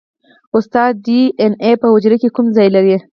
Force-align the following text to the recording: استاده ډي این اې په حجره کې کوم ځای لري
استاده 0.57 0.95
ډي 1.05 1.21
این 1.41 1.53
اې 1.63 1.71
په 1.81 1.87
حجره 1.93 2.15
کې 2.21 2.29
کوم 2.35 2.45
ځای 2.55 2.67
لري 2.75 2.95